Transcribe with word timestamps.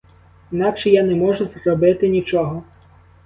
Інакше 0.51 0.89
я 0.89 1.03
не 1.03 1.15
можу 1.15 1.45
зробити 1.45 2.09
нічого. 2.09 2.63